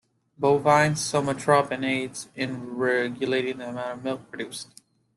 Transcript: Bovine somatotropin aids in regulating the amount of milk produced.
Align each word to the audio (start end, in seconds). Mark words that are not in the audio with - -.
Bovine 0.35 0.93
somatotropin 0.93 1.85
aids 1.85 2.27
in 2.33 2.71
regulating 2.75 3.59
the 3.59 3.69
amount 3.69 3.99
of 3.99 4.03
milk 4.03 4.31
produced. 4.31 4.81